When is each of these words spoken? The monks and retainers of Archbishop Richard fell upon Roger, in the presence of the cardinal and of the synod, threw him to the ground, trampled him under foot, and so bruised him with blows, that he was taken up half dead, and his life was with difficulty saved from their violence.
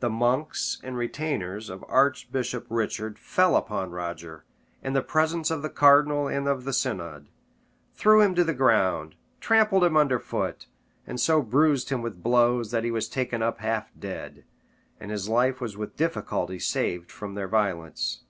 The 0.00 0.10
monks 0.10 0.78
and 0.84 0.94
retainers 0.94 1.70
of 1.70 1.86
Archbishop 1.88 2.66
Richard 2.68 3.18
fell 3.18 3.56
upon 3.56 3.92
Roger, 3.92 4.44
in 4.82 4.92
the 4.92 5.00
presence 5.00 5.50
of 5.50 5.62
the 5.62 5.70
cardinal 5.70 6.28
and 6.28 6.46
of 6.46 6.64
the 6.64 6.72
synod, 6.74 7.28
threw 7.94 8.20
him 8.20 8.34
to 8.34 8.44
the 8.44 8.52
ground, 8.52 9.14
trampled 9.40 9.82
him 9.82 9.96
under 9.96 10.18
foot, 10.18 10.66
and 11.06 11.18
so 11.18 11.40
bruised 11.40 11.88
him 11.88 12.02
with 12.02 12.22
blows, 12.22 12.72
that 12.72 12.84
he 12.84 12.90
was 12.90 13.08
taken 13.08 13.40
up 13.40 13.60
half 13.60 13.90
dead, 13.98 14.44
and 15.00 15.10
his 15.10 15.30
life 15.30 15.62
was 15.62 15.78
with 15.78 15.96
difficulty 15.96 16.58
saved 16.58 17.10
from 17.10 17.32
their 17.34 17.48
violence. 17.48 18.20